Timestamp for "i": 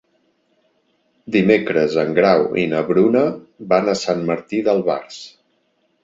2.61-2.63